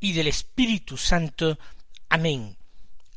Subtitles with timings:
[0.00, 1.58] y del Espíritu Santo.
[2.08, 2.56] Amén.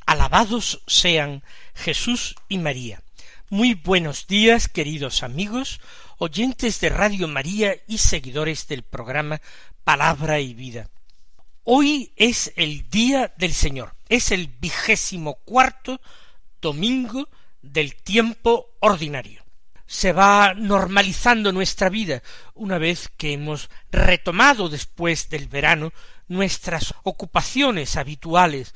[0.06, 1.42] Alabados sean
[1.74, 3.02] Jesús y María.
[3.48, 5.80] Muy buenos días, queridos amigos,
[6.18, 9.40] oyentes de Radio María y seguidores del programa
[9.82, 10.90] Palabra y Vida.
[11.62, 16.00] Hoy es el día del Señor, es el vigésimo cuarto
[16.60, 17.28] domingo
[17.62, 19.43] del tiempo ordinario
[19.94, 22.20] se va normalizando nuestra vida
[22.54, 25.92] una vez que hemos retomado después del verano
[26.26, 28.74] nuestras ocupaciones habituales,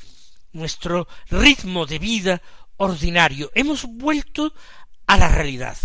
[0.52, 2.42] nuestro ritmo de vida
[2.76, 3.50] ordinario.
[3.56, 4.54] Hemos vuelto
[5.08, 5.76] a la realidad.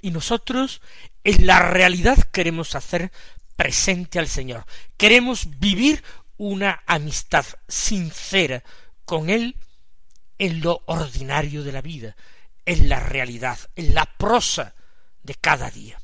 [0.00, 0.82] Y nosotros
[1.22, 3.12] en la realidad queremos hacer
[3.54, 4.66] presente al Señor.
[4.96, 6.02] Queremos vivir
[6.38, 8.64] una amistad sincera
[9.04, 9.54] con Él
[10.38, 12.16] en lo ordinario de la vida,
[12.64, 14.74] en la realidad, en la prosa
[15.22, 16.00] de cada día.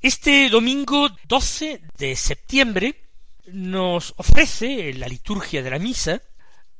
[0.00, 3.04] Este domingo 12 de septiembre
[3.46, 6.22] nos ofrece en la liturgia de la misa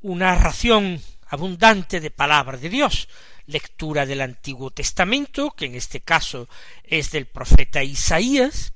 [0.02, 3.08] una ración abundante de palabra de Dios,
[3.46, 6.48] lectura del Antiguo Testamento, que en este caso
[6.82, 8.74] es del profeta Isaías,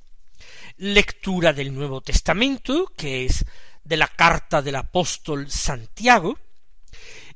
[0.79, 3.45] lectura del Nuevo Testamento, que es
[3.85, 6.39] de la carta del apóstol Santiago,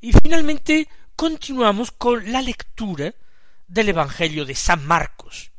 [0.00, 3.14] y finalmente continuamos con la lectura
[3.66, 5.52] del Evangelio de San Marcos.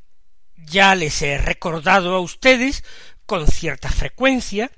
[0.56, 2.84] Ya les he recordado a ustedes
[3.26, 4.72] con cierta frecuencia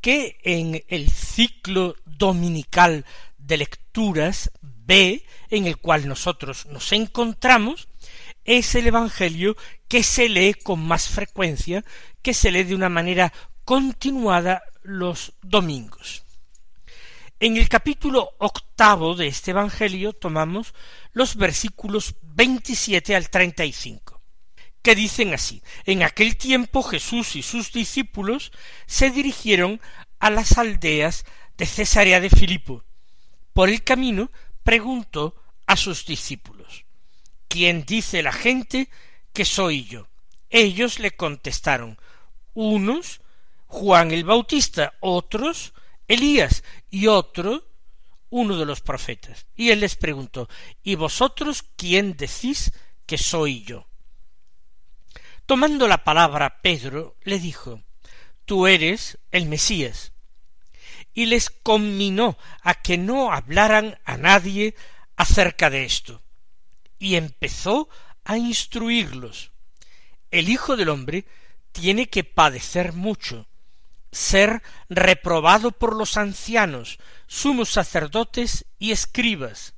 [0.00, 3.04] que en el ciclo dominical
[3.38, 7.88] de lecturas B, en el cual nosotros nos encontramos,
[8.44, 9.56] es el Evangelio
[9.88, 11.84] que se lee con más frecuencia,
[12.20, 13.32] que se lee de una manera
[13.64, 16.23] continuada los domingos.
[17.40, 20.72] En el capítulo octavo de este Evangelio tomamos
[21.12, 24.22] los versículos veintisiete al treinta y cinco,
[24.82, 28.52] que dicen así En aquel tiempo Jesús y sus discípulos
[28.86, 29.80] se dirigieron
[30.20, 31.24] a las aldeas
[31.56, 32.84] de Cesarea de Filipo.
[33.52, 34.30] Por el camino
[34.62, 35.34] preguntó
[35.66, 36.84] a sus discípulos
[37.48, 38.88] ¿Quién dice la gente
[39.32, 40.06] que soy yo?
[40.50, 41.98] Ellos le contestaron
[42.54, 43.20] unos
[43.66, 45.74] Juan el Bautista, otros
[46.08, 47.68] Elías y otro
[48.30, 49.46] uno de los profetas.
[49.54, 50.48] Y él les preguntó
[50.82, 52.72] ¿Y vosotros quién decís
[53.06, 53.86] que soy yo?
[55.46, 57.82] Tomando la palabra Pedro, le dijo
[58.44, 60.12] Tú eres el Mesías.
[61.12, 64.74] Y les conminó a que no hablaran a nadie
[65.16, 66.22] acerca de esto.
[66.98, 67.88] Y empezó
[68.24, 69.52] a instruirlos.
[70.30, 71.24] El Hijo del hombre
[71.70, 73.46] tiene que padecer mucho,
[74.14, 79.74] ser reprobado por los ancianos, sumos sacerdotes y escribas,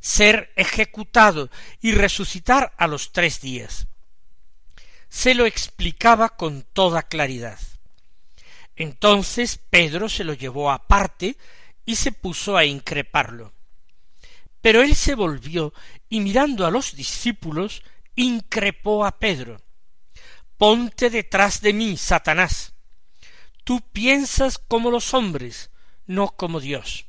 [0.00, 1.50] ser ejecutado
[1.80, 3.86] y resucitar a los tres días.
[5.08, 7.58] Se lo explicaba con toda claridad.
[8.76, 11.36] Entonces Pedro se lo llevó aparte
[11.84, 13.52] y se puso a increparlo.
[14.62, 15.74] Pero él se volvió
[16.08, 17.82] y mirando a los discípulos,
[18.14, 19.60] increpó a Pedro.
[20.56, 22.74] Ponte detrás de mí, Satanás
[23.70, 25.70] Tú piensas como los hombres,
[26.04, 27.06] no como Dios.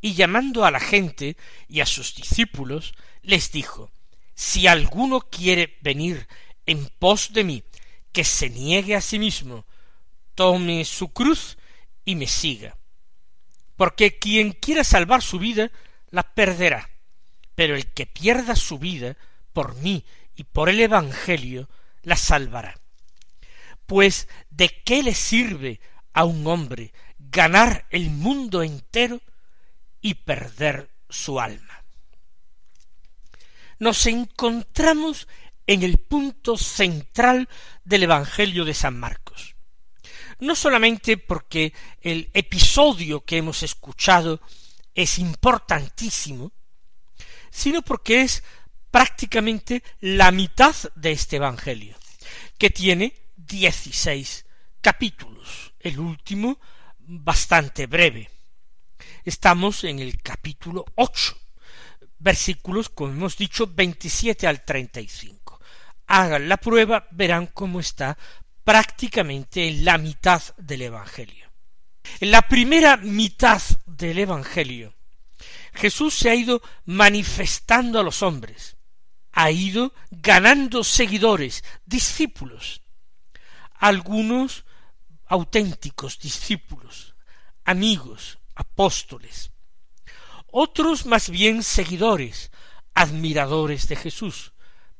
[0.00, 1.36] Y llamando a la gente
[1.68, 3.90] y a sus discípulos, les dijo
[4.34, 6.26] Si alguno quiere venir
[6.64, 7.62] en pos de mí,
[8.10, 9.66] que se niegue a sí mismo,
[10.34, 11.58] tome su cruz
[12.06, 12.78] y me siga.
[13.76, 15.70] Porque quien quiera salvar su vida,
[16.08, 16.88] la perderá.
[17.54, 19.18] Pero el que pierda su vida
[19.52, 20.06] por mí
[20.36, 21.68] y por el Evangelio,
[22.02, 22.80] la salvará.
[23.90, 25.80] Pues ¿de qué le sirve
[26.12, 29.20] a un hombre ganar el mundo entero
[30.00, 31.82] y perder su alma?
[33.80, 35.26] Nos encontramos
[35.66, 37.48] en el punto central
[37.82, 39.56] del Evangelio de San Marcos.
[40.38, 44.40] No solamente porque el episodio que hemos escuchado
[44.94, 46.52] es importantísimo,
[47.50, 48.44] sino porque es
[48.92, 51.96] prácticamente la mitad de este Evangelio,
[52.56, 53.14] que tiene
[53.50, 54.46] dieciséis
[54.80, 56.60] capítulos, el último
[56.98, 58.30] bastante breve.
[59.24, 61.36] Estamos en el capítulo ocho,
[62.18, 65.60] versículos, como hemos dicho, veintisiete al treinta y cinco.
[66.06, 68.16] Hagan la prueba, verán cómo está
[68.62, 71.50] prácticamente en la mitad del Evangelio.
[72.20, 74.94] En la primera mitad del Evangelio,
[75.74, 78.76] Jesús se ha ido manifestando a los hombres,
[79.32, 82.82] ha ido ganando seguidores, discípulos,
[83.80, 84.66] algunos
[85.26, 87.16] auténticos discípulos,
[87.64, 89.52] amigos, apóstoles,
[90.46, 92.50] otros más bien seguidores,
[92.94, 94.52] admiradores de Jesús,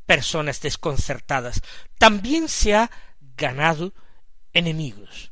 [0.06, 1.60] personas desconcertadas.
[1.98, 2.90] También se ha
[3.36, 3.92] ganado
[4.52, 5.30] enemigos.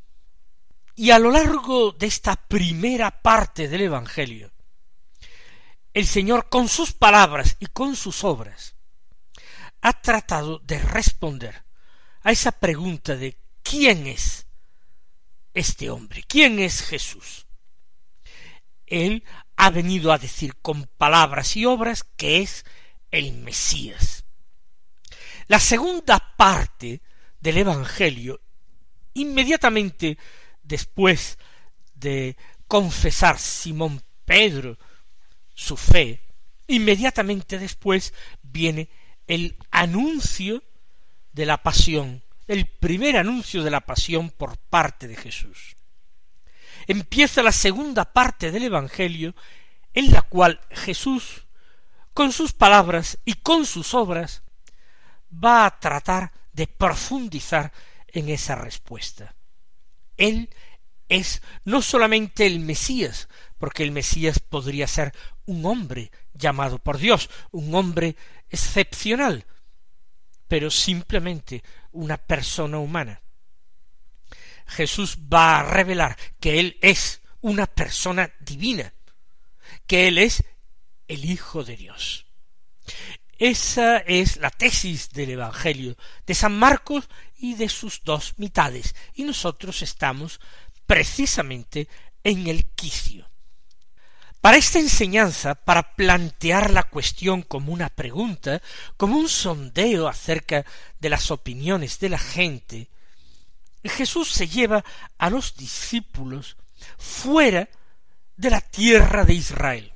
[0.94, 4.52] Y a lo largo de esta primera parte del Evangelio,
[5.94, 8.74] el Señor con sus palabras y con sus obras
[9.80, 11.67] ha tratado de responder
[12.28, 14.46] a esa pregunta de ¿quién es
[15.54, 16.22] este hombre?
[16.28, 17.46] ¿Quién es Jesús?
[18.84, 19.24] Él
[19.56, 22.66] ha venido a decir con palabras y obras que es
[23.10, 24.26] el Mesías.
[25.46, 27.00] La segunda parte
[27.40, 28.42] del Evangelio,
[29.14, 30.18] inmediatamente
[30.62, 31.38] después
[31.94, 32.36] de
[32.66, 34.76] confesar Simón Pedro
[35.54, 36.20] su fe,
[36.66, 38.90] inmediatamente después viene
[39.26, 40.62] el anuncio
[41.32, 45.76] de la pasión, el primer anuncio de la pasión por parte de Jesús.
[46.86, 49.34] Empieza la segunda parte del Evangelio
[49.92, 51.46] en la cual Jesús,
[52.14, 54.42] con sus palabras y con sus obras,
[55.32, 57.72] va a tratar de profundizar
[58.08, 59.34] en esa respuesta.
[60.16, 60.50] Él
[61.08, 63.28] es no solamente el Mesías,
[63.58, 65.14] porque el Mesías podría ser
[65.46, 68.16] un hombre llamado por Dios, un hombre
[68.50, 69.46] excepcional,
[70.48, 71.62] pero simplemente
[71.92, 73.20] una persona humana.
[74.66, 78.92] Jesús va a revelar que Él es una persona divina,
[79.86, 80.42] que Él es
[81.06, 82.26] el Hijo de Dios.
[83.38, 85.96] Esa es la tesis del Evangelio
[86.26, 87.08] de San Marcos
[87.38, 90.40] y de sus dos mitades, y nosotros estamos
[90.86, 91.88] precisamente
[92.24, 93.27] en el quicio.
[94.40, 98.62] Para esta enseñanza, para plantear la cuestión como una pregunta,
[98.96, 100.64] como un sondeo acerca
[101.00, 102.88] de las opiniones de la gente,
[103.84, 104.84] Jesús se lleva
[105.18, 106.56] a los discípulos
[106.98, 107.68] fuera
[108.36, 109.92] de la tierra de Israel,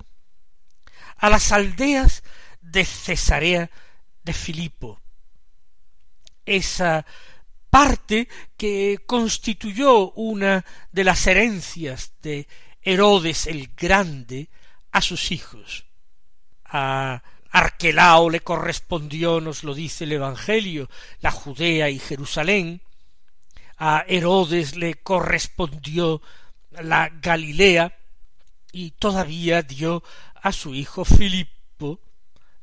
[1.17, 2.25] a las aldeas
[2.61, 3.71] de Cesarea
[4.25, 5.01] de Filipo,
[6.45, 7.07] esa
[7.71, 12.49] parte que constituyó una de las herencias de
[12.83, 14.49] Herodes el Grande
[14.91, 15.85] a sus hijos.
[16.65, 20.89] A Arquelao le correspondió, nos lo dice el Evangelio,
[21.21, 22.81] la Judea y Jerusalén,
[23.79, 26.23] a Herodes le correspondió
[26.71, 27.99] la Galilea,
[28.73, 30.03] y todavía dio
[30.35, 32.01] a su hijo Filipo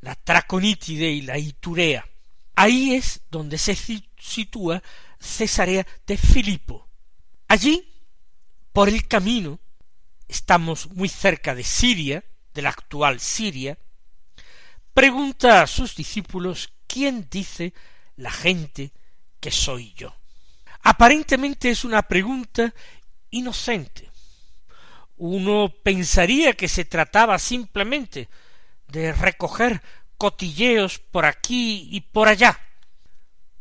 [0.02, 2.06] la Traconítide y la Iturea.
[2.56, 3.78] Ahí es donde se
[4.18, 4.82] sitúa
[5.20, 6.88] Cesarea de Filipo.
[7.48, 7.88] Allí,
[8.74, 9.60] por el camino,
[10.30, 12.24] estamos muy cerca de Siria,
[12.54, 13.78] de la actual Siria,
[14.94, 17.74] pregunta a sus discípulos quién dice
[18.16, 18.92] la gente
[19.40, 20.16] que soy yo.
[20.84, 22.74] Aparentemente es una pregunta
[23.32, 24.10] inocente.
[25.18, 28.30] Uno pensaría que se trataba simplemente
[28.88, 29.82] de recoger
[30.18, 32.60] cotilleos por aquí y por allá.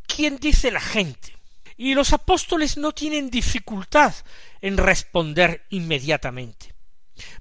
[0.07, 1.38] ¿Quién dice la gente?
[1.81, 4.13] Y los apóstoles no tienen dificultad
[4.59, 6.75] en responder inmediatamente,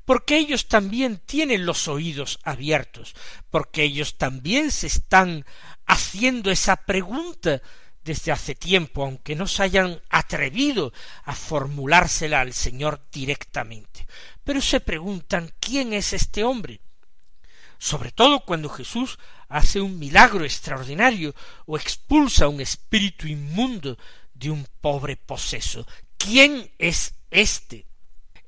[0.05, 3.17] porque ellos también tienen los oídos abiertos,
[3.51, 5.45] porque ellos también se están
[5.87, 7.61] haciendo esa pregunta
[8.05, 10.93] desde hace tiempo, aunque no se hayan atrevido
[11.25, 14.07] a formulársela al Señor directamente.
[14.45, 16.81] Pero se preguntan quién es este hombre.
[17.77, 19.19] Sobre todo cuando Jesús
[19.49, 21.35] hace un milagro extraordinario
[21.67, 23.99] o expulsa un espíritu inmundo
[24.39, 25.87] de un pobre poseso.
[26.17, 27.87] ¿Quién es éste?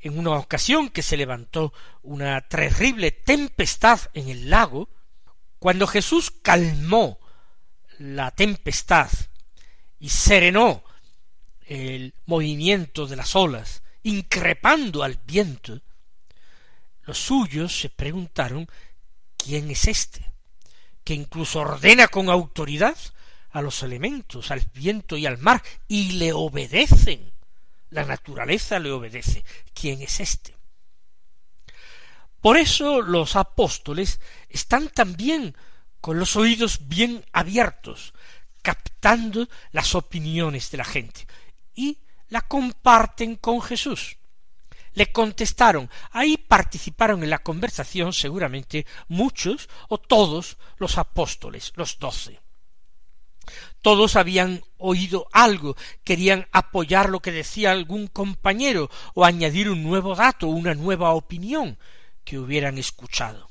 [0.01, 4.89] En una ocasión que se levantó una terrible tempestad en el lago,
[5.59, 7.19] cuando Jesús calmó
[7.99, 9.11] la tempestad
[9.99, 10.83] y serenó
[11.67, 15.81] el movimiento de las olas, increpando al viento,
[17.03, 18.69] los suyos se preguntaron
[19.37, 20.33] quién es éste,
[21.05, 22.97] que incluso ordena con autoridad
[23.53, 27.33] a los elementos, al viento y al mar, y le obedecen.
[27.91, 29.45] La naturaleza le obedece.
[29.75, 30.55] ¿Quién es éste?
[32.41, 35.55] Por eso los apóstoles están también
[36.01, 38.15] con los oídos bien abiertos,
[38.63, 41.27] captando las opiniones de la gente,
[41.75, 44.17] y la comparten con Jesús.
[44.95, 52.41] Le contestaron, ahí participaron en la conversación seguramente muchos o todos los apóstoles, los doce.
[53.83, 60.15] Todos habían oído algo, querían apoyar lo que decía algún compañero o añadir un nuevo
[60.15, 61.79] dato, una nueva opinión
[62.25, 63.49] que hubieran escuchado.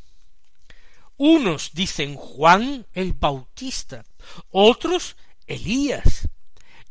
[1.17, 4.05] Unos dicen Juan el Bautista,
[4.51, 5.17] otros
[5.47, 6.29] Elías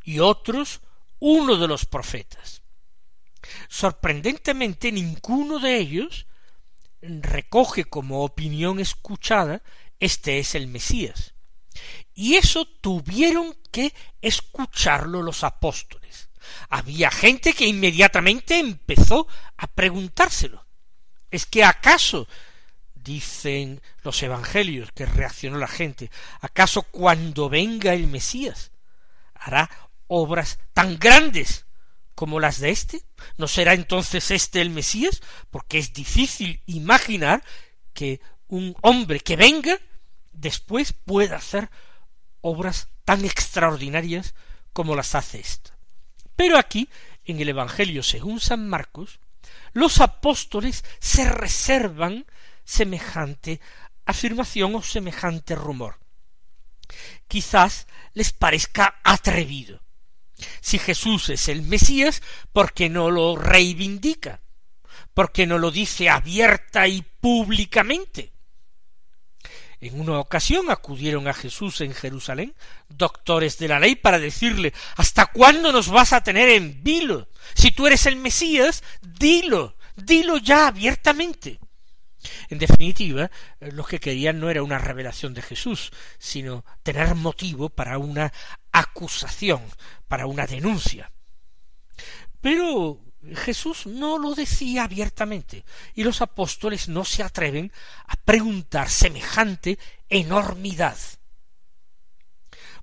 [0.05, 0.81] y otros
[1.21, 2.63] uno de los profetas.
[3.69, 6.27] Sorprendentemente ninguno de ellos
[7.01, 9.63] recoge como opinión escuchada
[10.01, 11.35] este es el Mesías.
[12.21, 16.31] Y eso tuvieron que escucharlo los apóstoles.
[16.69, 20.67] Había gente que inmediatamente empezó a preguntárselo.
[21.31, 22.27] ¿Es que acaso
[22.93, 26.11] dicen los evangelios que reaccionó la gente,
[26.41, 28.73] ¿acaso cuando venga el Mesías
[29.35, 29.71] hará
[30.09, 31.67] obras tan grandes
[32.17, 33.05] como las de éste?
[33.37, 35.23] ¿No será entonces éste el Mesías?
[35.51, 37.45] Porque es difícil imaginar
[37.95, 39.79] que un hombre que venga
[40.33, 41.71] después pueda hacer
[42.41, 44.35] obras tan extraordinarias
[44.73, 45.77] como las hace ésta.
[46.37, 46.89] Pero aquí,
[47.25, 49.21] en el Evangelio según San Marcos,
[49.73, 52.27] los apóstoles se reservan
[52.65, 53.61] semejante
[54.05, 55.99] afirmación o semejante rumor.
[57.27, 59.83] Quizás les parezca atrevido.
[60.61, 64.41] Si Jesús es el Mesías, ¿por qué no lo reivindica?
[65.13, 68.33] ¿Por qué no lo dice abierta y públicamente?
[69.81, 72.55] En una ocasión acudieron a Jesús en Jerusalén
[72.89, 77.29] doctores de la ley para decirle ¿Hasta cuándo nos vas a tener en vilo?
[77.55, 81.61] Si tú eres el Mesías, dilo, dilo ya abiertamente.
[82.49, 83.31] En definitiva,
[83.61, 88.33] eh, lo que querían no era una revelación de Jesús, sino tener motivo para una
[88.73, 89.63] acusación,
[90.09, 91.13] para una denuncia.
[92.41, 93.01] Pero
[93.35, 97.73] Jesús no lo decía abiertamente, y los apóstoles no se atreven
[98.07, 100.97] a preguntar semejante enormidad.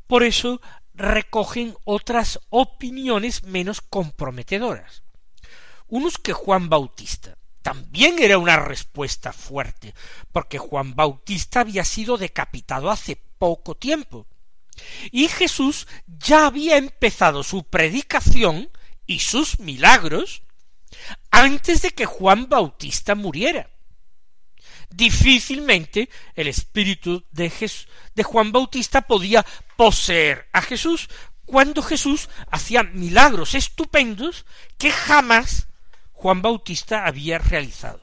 [0.07, 0.61] Por eso
[0.93, 5.03] recogen otras opiniones menos comprometedoras.
[5.87, 9.95] Unos que Juan Bautista también era una respuesta fuerte,
[10.31, 14.27] porque Juan Bautista había sido decapitado hace poco tiempo.
[15.11, 18.69] Y Jesús ya había empezado su predicación
[19.05, 20.43] y sus milagros
[21.31, 23.69] antes de que Juan Bautista muriera.
[24.89, 27.51] Difícilmente el espíritu de,
[28.13, 29.45] de Juan Bautista podía
[29.75, 31.09] poseer a Jesús
[31.45, 34.45] cuando Jesús hacía milagros estupendos
[34.77, 35.67] que jamás
[36.11, 38.01] Juan Bautista había realizado.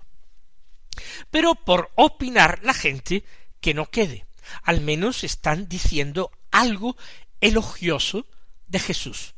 [1.31, 3.25] Pero por opinar la gente
[3.61, 4.27] que no quede,
[4.63, 6.97] al menos están diciendo algo
[7.41, 8.27] elogioso
[8.67, 9.35] de Jesús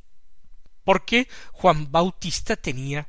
[0.85, 3.09] porque Juan Bautista tenía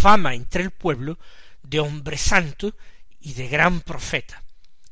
[0.00, 1.18] fama entre el pueblo
[1.62, 2.74] de hombre santo
[3.20, 4.42] y de gran profeta.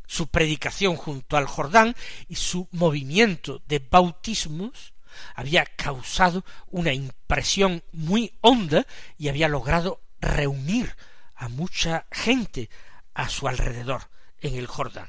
[0.07, 1.95] Su predicación junto al Jordán
[2.29, 4.93] y su movimiento de bautismos
[5.35, 8.87] había causado una impresión muy honda
[9.19, 10.95] y había logrado reunir
[11.35, 12.71] a mucha gente
[13.15, 14.09] a su alrededor
[14.41, 15.09] en el Jordán.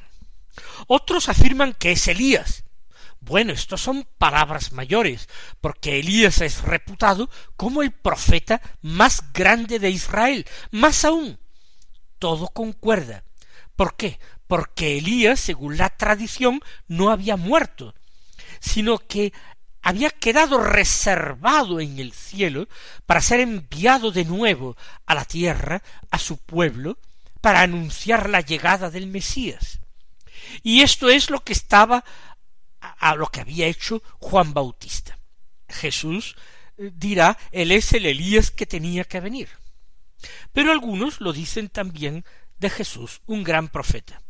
[0.87, 2.63] Otros afirman que es Elías,
[3.21, 5.27] bueno, estos son palabras mayores,
[5.61, 10.45] porque Elías es reputado como el profeta más grande de Israel.
[10.71, 11.39] Más aún,
[12.17, 13.23] todo concuerda.
[13.75, 14.19] ¿Por qué?
[14.47, 17.93] Porque Elías, según la tradición, no había muerto,
[18.59, 19.31] sino que
[19.81, 22.67] había quedado reservado en el cielo
[23.05, 26.97] para ser enviado de nuevo a la tierra, a su pueblo,
[27.41, 29.79] para anunciar la llegada del Mesías.
[30.63, 32.03] Y esto es lo que estaba
[32.79, 35.17] a lo que había hecho Juan Bautista.
[35.67, 36.35] Jesús
[36.77, 39.49] eh, dirá, él es el Elías que tenía que venir.
[40.53, 42.25] Pero algunos lo dicen también
[42.57, 44.21] de Jesús, un gran profeta.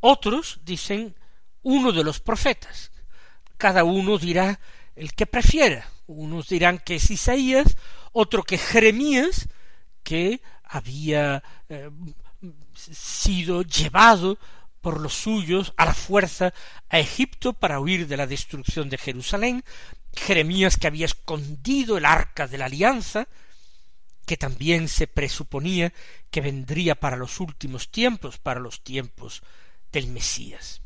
[0.00, 1.16] Otros dicen
[1.62, 2.92] uno de los profetas.
[3.56, 4.60] Cada uno dirá
[4.94, 5.90] el que prefiera.
[6.06, 7.76] Unos dirán que es Isaías,
[8.12, 9.48] otro que Jeremías,
[10.02, 11.90] que había eh,
[12.74, 14.38] sido llevado
[14.88, 16.54] por los suyos a la fuerza
[16.88, 19.62] a Egipto para huir de la destrucción de Jerusalén,
[20.16, 23.28] Jeremías que había escondido el arca de la alianza,
[24.24, 25.92] que también se presuponía
[26.30, 29.42] que vendría para los últimos tiempos, para los tiempos
[29.92, 30.80] del Mesías.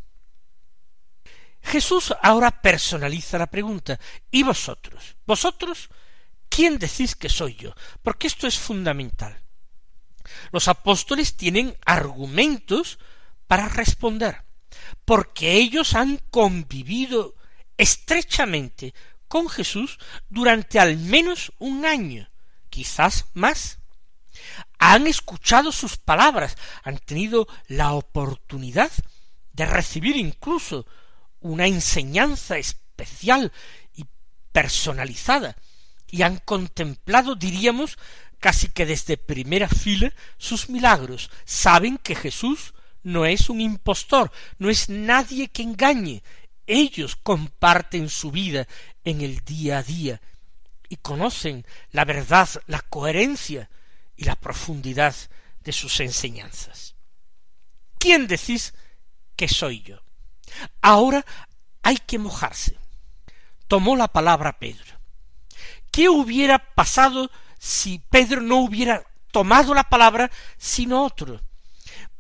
[1.63, 4.01] Jesús ahora personaliza la pregunta
[4.33, 5.15] ¿Y vosotros?
[5.25, 5.91] ¿Vosotros?
[6.49, 7.73] ¿Quién decís que soy yo?
[8.03, 9.41] Porque esto es fundamental.
[10.51, 12.99] Los apóstoles tienen argumentos
[13.53, 14.45] para responder,
[15.05, 17.35] porque ellos han convivido
[17.77, 18.95] estrechamente
[19.29, 19.99] con Jesús
[20.31, 22.31] durante al menos un año,
[22.71, 23.79] quizás más.
[24.79, 28.91] Han escuchado sus palabras, han tenido la oportunidad
[29.53, 30.87] de recibir incluso
[31.41, 33.53] una enseñanza especial
[33.95, 34.07] y
[34.51, 35.57] personalizada,
[36.11, 37.99] y han contemplado, diríamos,
[38.41, 41.31] casi que desde primera fila sus milagros.
[41.45, 46.23] Saben que Jesús no es un impostor, no es nadie que engañe.
[46.67, 48.67] Ellos comparten su vida
[49.05, 50.21] en el día a día
[50.89, 53.71] y conocen la verdad, la coherencia
[54.17, 55.15] y la profundidad
[55.61, 56.95] de sus enseñanzas.
[57.99, 58.75] ¿Quién decís
[59.37, 60.03] que soy yo?
[60.81, 61.25] Ahora
[61.83, 62.77] hay que mojarse.
[63.69, 64.99] Tomó la palabra Pedro.
[65.91, 71.41] ¿Qué hubiera pasado si Pedro no hubiera tomado la palabra sino otro?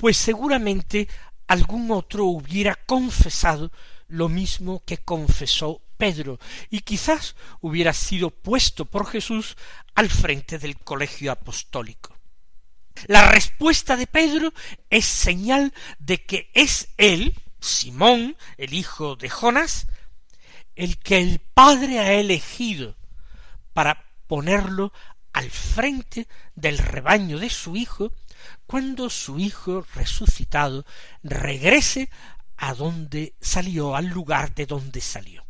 [0.02, 1.06] Pues seguramente
[1.46, 3.70] algún otro hubiera confesado
[4.08, 6.40] lo mismo que confesó Pedro,
[6.70, 9.56] y quizás hubiera sido puesto por Jesús
[9.94, 12.18] al frente del colegio apostólico.
[13.06, 14.52] La respuesta de Pedro
[14.90, 19.86] es señal de que es él, Simón, el hijo de Jonas,
[20.74, 22.96] el que el Padre ha elegido
[23.72, 24.92] para ponerlo
[25.32, 28.12] al frente del rebaño de su hijo,
[28.66, 30.84] cuando su hijo resucitado
[31.22, 32.10] regrese
[32.56, 35.44] a donde salió, al lugar de donde salió.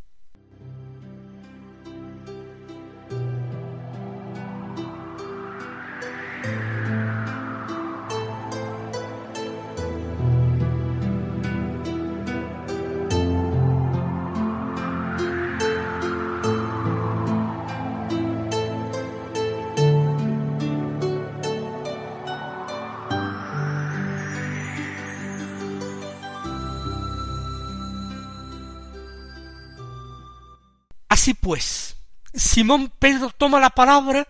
[31.12, 31.96] Así pues,
[32.32, 34.26] Simón Pedro toma la palabra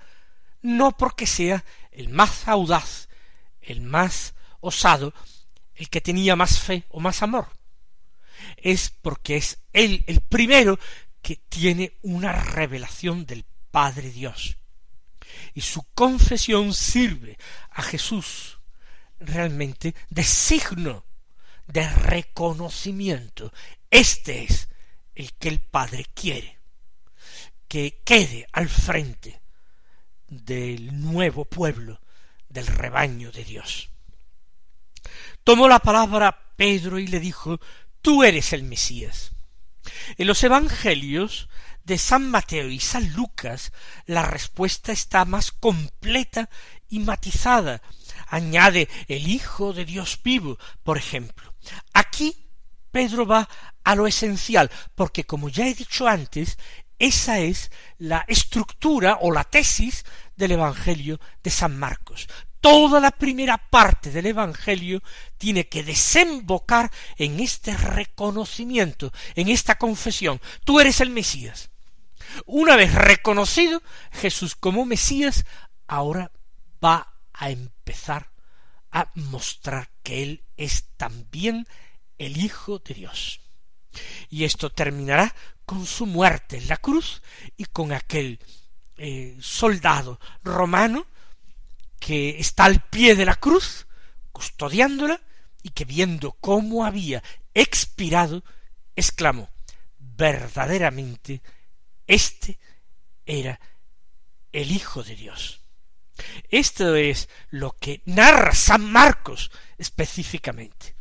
[0.62, 3.08] no porque sea el más audaz,
[3.60, 5.14] el más osado,
[5.76, 7.46] el que tenía más fe o más amor.
[8.56, 10.76] Es porque es él el primero
[11.22, 14.56] que tiene una revelación del Padre Dios.
[15.54, 17.38] Y su confesión sirve
[17.70, 18.58] a Jesús
[19.20, 21.04] realmente de signo
[21.68, 23.52] de reconocimiento.
[23.88, 24.68] Este es
[25.14, 26.60] el que el Padre quiere
[27.72, 29.40] que quede al frente
[30.28, 32.02] del nuevo pueblo,
[32.50, 33.88] del rebaño de Dios.
[35.42, 37.60] Tomó la palabra Pedro y le dijo,
[38.02, 39.30] Tú eres el Mesías.
[40.18, 41.48] En los Evangelios
[41.82, 43.72] de San Mateo y San Lucas
[44.04, 46.50] la respuesta está más completa
[46.90, 47.80] y matizada.
[48.26, 51.54] Añade el Hijo de Dios vivo, por ejemplo.
[51.94, 52.36] Aquí
[52.90, 53.48] Pedro va
[53.82, 56.58] a lo esencial, porque como ya he dicho antes,
[57.02, 60.04] esa es la estructura o la tesis
[60.36, 62.28] del Evangelio de San Marcos.
[62.60, 65.02] Toda la primera parte del Evangelio
[65.36, 70.40] tiene que desembocar en este reconocimiento, en esta confesión.
[70.62, 71.70] Tú eres el Mesías.
[72.46, 75.44] Una vez reconocido Jesús como Mesías,
[75.88, 76.30] ahora
[76.82, 78.30] va a empezar
[78.92, 81.66] a mostrar que Él es también
[82.18, 83.41] el Hijo de Dios.
[84.30, 87.22] Y esto terminará con su muerte en la cruz
[87.56, 88.38] y con aquel
[88.96, 91.06] eh, soldado romano
[91.98, 93.86] que está al pie de la cruz,
[94.32, 95.20] custodiándola,
[95.62, 97.22] y que viendo cómo había
[97.54, 98.42] expirado,
[98.96, 99.48] exclamó
[99.98, 101.40] verdaderamente
[102.06, 102.58] este
[103.24, 103.60] era
[104.50, 105.60] el Hijo de Dios.
[106.50, 110.94] Esto es lo que narra San Marcos específicamente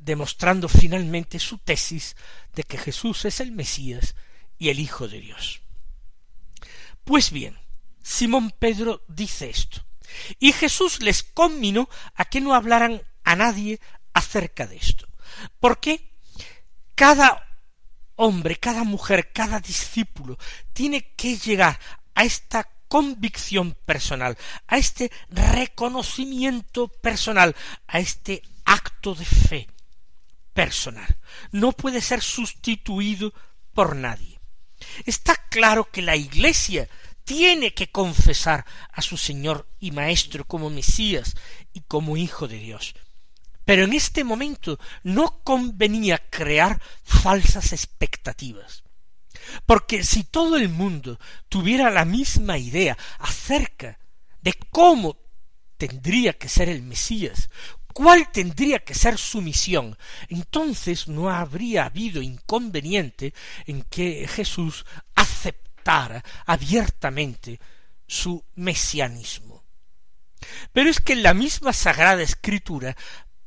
[0.00, 2.16] demostrando finalmente su tesis
[2.54, 4.14] de que Jesús es el Mesías
[4.58, 5.60] y el Hijo de Dios.
[7.04, 7.58] Pues bien,
[8.02, 9.84] Simón Pedro dice esto,
[10.38, 13.80] y Jesús les conminó a que no hablaran a nadie
[14.12, 15.08] acerca de esto,
[15.60, 16.12] porque
[16.94, 17.46] cada
[18.16, 20.38] hombre, cada mujer, cada discípulo
[20.72, 21.78] tiene que llegar
[22.14, 24.36] a esta convicción personal,
[24.66, 27.54] a este reconocimiento personal,
[27.86, 29.68] a este acto de fe,
[30.52, 31.18] personal.
[31.52, 33.32] No puede ser sustituido
[33.72, 34.40] por nadie.
[35.04, 36.88] Está claro que la Iglesia
[37.24, 41.36] tiene que confesar a su Señor y Maestro como Mesías
[41.72, 42.94] y como Hijo de Dios.
[43.64, 48.82] Pero en este momento no convenía crear falsas expectativas.
[49.66, 53.98] Porque si todo el mundo tuviera la misma idea acerca
[54.42, 55.18] de cómo
[55.76, 57.48] tendría que ser el Mesías,
[57.92, 59.96] cuál tendría que ser su misión,
[60.28, 63.34] entonces no habría habido inconveniente
[63.66, 67.60] en que Jesús aceptara abiertamente
[68.06, 69.64] su mesianismo.
[70.72, 72.96] Pero es que en la misma Sagrada Escritura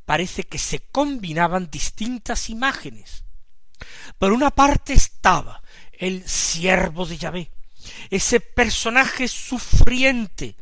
[0.05, 3.23] parece que se combinaban distintas imágenes.
[4.17, 7.51] Por una parte estaba el siervo de Yahvé,
[8.09, 10.55] ese personaje sufriente,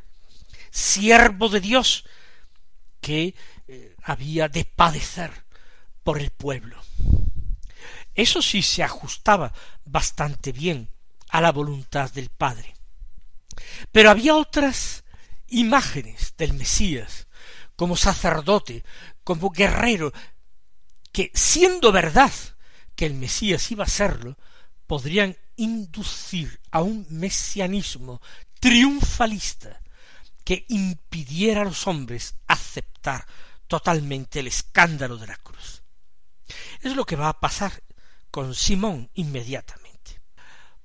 [0.71, 2.05] siervo de Dios,
[2.99, 3.35] que
[4.03, 5.31] había de padecer
[6.03, 6.81] por el pueblo.
[8.15, 9.53] Eso sí se ajustaba
[9.85, 10.89] bastante bien
[11.29, 12.73] a la voluntad del Padre.
[13.91, 15.03] Pero había otras
[15.47, 17.27] imágenes del Mesías,
[17.75, 18.83] como sacerdote,
[19.23, 20.13] como guerrero,
[21.11, 22.31] que siendo verdad
[22.95, 24.37] que el Mesías iba a serlo,
[24.87, 28.21] podrían inducir a un mesianismo
[28.59, 29.81] triunfalista
[30.43, 33.25] que impidiera a los hombres aceptar
[33.71, 35.81] totalmente el escándalo de la cruz.
[36.81, 37.71] Es lo que va a pasar
[38.29, 40.19] con Simón inmediatamente.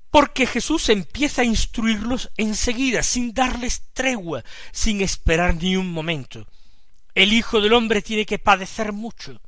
[0.08, 6.46] Porque Jesús empieza a instruirlos enseguida, sin darles tregua, sin esperar ni un momento.
[7.12, 9.40] El Hijo del Hombre tiene que padecer mucho,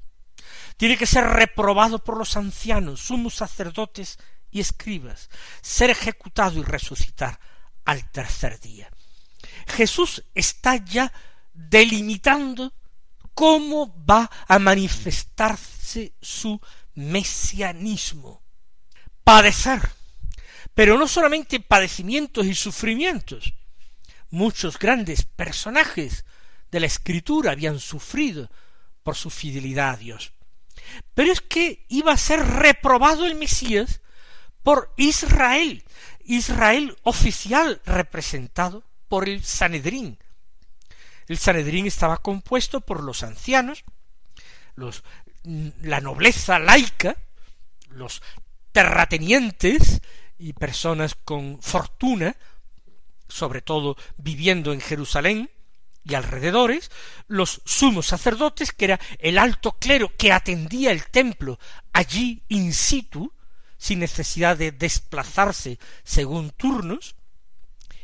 [0.77, 4.19] tiene que ser reprobado por los ancianos, sumos sacerdotes
[4.51, 7.39] y escribas, ser ejecutado y resucitar
[7.85, 8.91] al tercer día.
[9.69, 11.13] Jesús está ya
[11.55, 12.73] delimitando
[13.39, 16.61] cómo va a manifestarse su
[16.95, 18.43] mesianismo.
[19.23, 19.81] Padecer,
[20.75, 23.55] pero no solamente padecimientos y sufrimientos.
[24.31, 26.25] Muchos grandes personajes
[26.73, 28.51] de la escritura habían sufrido
[29.05, 30.33] por su fidelidad a Dios.
[31.15, 34.01] Pero es que iba a ser reprobado el Mesías
[34.65, 35.85] por Israel,
[36.25, 40.19] Israel oficial representado por el Sanedrín.
[41.29, 43.85] El Sanedrín estaba compuesto por los ancianos,
[44.75, 45.05] los
[45.83, 47.17] la nobleza laica,
[47.91, 48.23] los
[48.73, 50.01] terratenientes
[50.39, 52.37] y personas con fortuna,
[53.29, 55.51] sobre todo viviendo en Jerusalén
[56.05, 56.91] y alrededores,
[57.27, 61.59] los sumos sacerdotes, que era el alto clero que atendía el templo
[61.93, 63.33] allí in situ,
[63.77, 67.15] sin necesidad de desplazarse según turnos,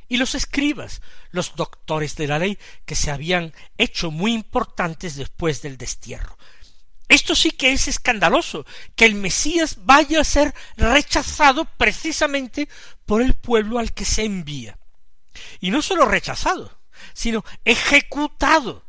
[0.08, 5.62] y los escribas, los doctores de la ley, que se habían hecho muy importantes después
[5.62, 6.36] del destierro.
[7.08, 8.64] Esto sí que es escandaloso,
[8.96, 12.68] que el Mesías vaya a ser rechazado precisamente
[13.04, 14.78] por el pueblo al que se envía.
[15.60, 16.78] Y no sólo rechazado,
[17.12, 18.84] sino ejecutado.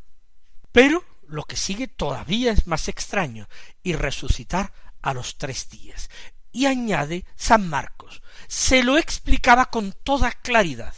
[0.71, 3.49] Pero lo que sigue todavía es más extraño,
[3.83, 6.09] y resucitar a los tres días.
[6.51, 10.93] Y añade San Marcos, se lo explicaba con toda claridad.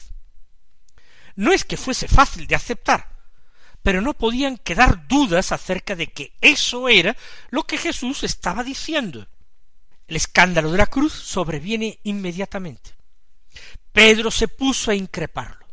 [1.37, 3.09] No es que fuese fácil de aceptar,
[3.83, 7.15] pero no podían quedar dudas acerca de que eso era
[7.51, 9.27] lo que Jesús estaba diciendo.
[10.07, 12.95] El escándalo de la cruz sobreviene inmediatamente.
[13.93, 15.65] Pedro se puso a increparlo.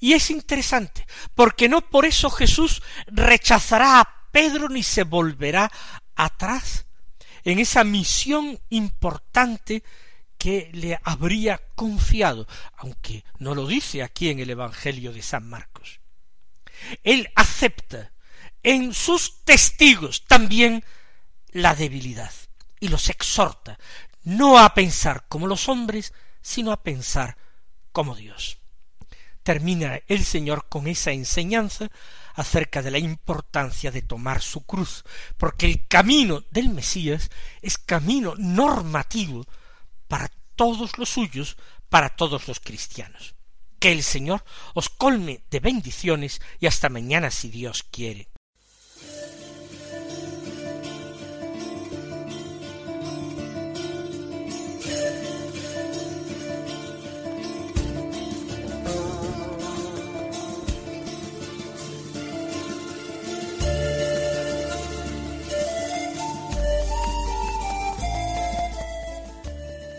[0.00, 5.72] Y es interesante, porque no por eso Jesús rechazará a Pedro ni se volverá
[6.14, 6.84] atrás
[7.42, 9.82] en esa misión importante
[10.46, 15.98] que le habría confiado, aunque no lo dice aquí en el Evangelio de San Marcos.
[17.02, 18.12] Él acepta
[18.62, 20.84] en sus testigos también
[21.48, 22.30] la debilidad
[22.78, 23.76] y los exhorta
[24.22, 27.36] no a pensar como los hombres, sino a pensar
[27.90, 28.58] como Dios.
[29.42, 31.88] Termina el Señor con esa enseñanza
[32.34, 35.02] acerca de la importancia de tomar su cruz,
[35.38, 37.32] porque el camino del Mesías
[37.62, 39.44] es camino normativo
[40.08, 41.56] para todos los suyos,
[41.88, 43.34] para todos los cristianos.
[43.78, 48.28] Que el Señor os colme de bendiciones y hasta mañana si Dios quiere.